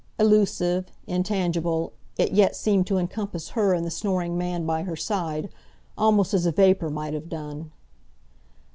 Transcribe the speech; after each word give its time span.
Elusive, 0.17 0.87
intangible, 1.05 1.93
it 2.17 2.31
yet 2.31 2.55
seemed 2.55 2.87
to 2.87 2.97
encompass 2.97 3.49
her 3.49 3.75
and 3.75 3.85
the 3.85 3.91
snoring 3.91 4.35
man 4.35 4.65
by 4.65 4.81
her 4.81 4.95
side, 4.95 5.47
almost 5.95 6.33
as 6.33 6.47
a 6.47 6.51
vapour 6.51 6.89
might 6.89 7.13
have 7.13 7.29
done. 7.29 7.69